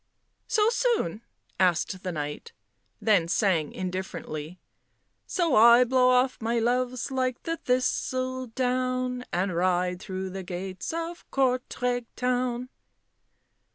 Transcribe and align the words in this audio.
"So 0.47 0.67
soon?" 0.71 1.21
asked 1.59 2.01
the 2.01 2.11
Knight, 2.11 2.53
then 2.99 3.27
sang 3.27 3.71
indifferently 3.71 4.59
—"So 5.37 5.53
I 5.55 5.83
blow 5.83 6.09
off 6.09 6.41
my 6.41 6.57
loves 6.57 7.11
like 7.11 7.43
the 7.43 7.57
thistledown, 7.57 9.25
And 9.31 9.55
ride 9.55 9.99
through 10.01 10.31
the 10.31 10.41
gates 10.41 10.91
of 10.91 11.29
Courtrai 11.29 12.05
town." 12.15 12.69